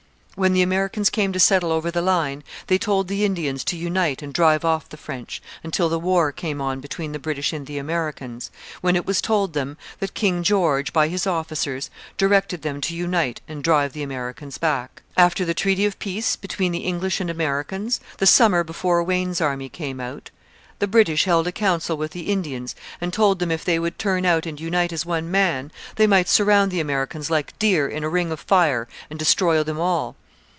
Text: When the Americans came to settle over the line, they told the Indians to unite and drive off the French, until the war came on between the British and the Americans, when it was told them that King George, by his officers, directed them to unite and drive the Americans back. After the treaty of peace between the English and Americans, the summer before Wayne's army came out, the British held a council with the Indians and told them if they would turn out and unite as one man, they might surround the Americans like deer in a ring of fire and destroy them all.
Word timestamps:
When 0.35 0.53
the 0.53 0.61
Americans 0.61 1.09
came 1.11 1.33
to 1.33 1.39
settle 1.41 1.73
over 1.73 1.91
the 1.91 2.01
line, 2.01 2.43
they 2.67 2.77
told 2.77 3.09
the 3.09 3.25
Indians 3.25 3.65
to 3.65 3.77
unite 3.77 4.23
and 4.23 4.33
drive 4.33 4.63
off 4.63 4.87
the 4.87 4.97
French, 4.97 5.41
until 5.61 5.89
the 5.89 5.99
war 5.99 6.31
came 6.31 6.61
on 6.61 6.79
between 6.79 7.11
the 7.11 7.19
British 7.19 7.51
and 7.51 7.67
the 7.67 7.77
Americans, 7.77 8.49
when 8.79 8.95
it 8.95 9.05
was 9.05 9.21
told 9.21 9.51
them 9.53 9.77
that 9.99 10.13
King 10.15 10.41
George, 10.41 10.93
by 10.93 11.09
his 11.09 11.27
officers, 11.27 11.91
directed 12.17 12.61
them 12.61 12.79
to 12.79 12.95
unite 12.95 13.41
and 13.47 13.61
drive 13.63 13.91
the 13.91 14.01
Americans 14.01 14.57
back. 14.57 15.03
After 15.17 15.43
the 15.43 15.53
treaty 15.53 15.85
of 15.85 15.99
peace 15.99 16.37
between 16.37 16.71
the 16.71 16.85
English 16.85 17.19
and 17.19 17.29
Americans, 17.29 17.99
the 18.17 18.25
summer 18.25 18.63
before 18.63 19.03
Wayne's 19.03 19.41
army 19.41 19.69
came 19.69 19.99
out, 19.99 20.31
the 20.79 20.87
British 20.87 21.25
held 21.25 21.45
a 21.45 21.51
council 21.51 21.97
with 21.97 22.11
the 22.11 22.31
Indians 22.31 22.73
and 22.99 23.13
told 23.13 23.37
them 23.37 23.51
if 23.51 23.63
they 23.65 23.77
would 23.77 23.99
turn 23.99 24.25
out 24.25 24.45
and 24.47 24.59
unite 24.61 24.91
as 24.93 25.05
one 25.05 25.29
man, 25.29 25.71
they 25.97 26.07
might 26.07 26.29
surround 26.29 26.71
the 26.71 26.79
Americans 26.79 27.29
like 27.29 27.59
deer 27.59 27.87
in 27.87 28.03
a 28.03 28.09
ring 28.09 28.31
of 28.31 28.39
fire 28.39 28.87
and 29.09 29.19
destroy 29.19 29.61
them 29.61 29.79
all. 29.79 30.15